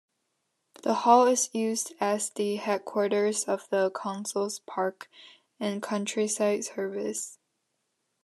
The 0.81 0.95
hall 0.95 1.27
is 1.27 1.53
used 1.53 1.93
as 2.01 2.31
the 2.31 2.55
headquarters 2.55 3.43
of 3.43 3.69
the 3.69 3.91
council's 3.91 4.57
Parks 4.57 5.05
and 5.59 5.79
Countryside 5.79 6.65
Service. 6.65 7.37